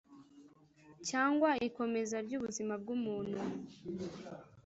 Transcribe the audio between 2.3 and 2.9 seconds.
ubuzima bw